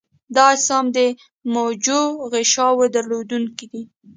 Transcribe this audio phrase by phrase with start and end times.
[0.35, 0.97] دا اجسام د
[1.53, 2.01] معوجو
[2.31, 3.83] غشاوو درلودونکي دي.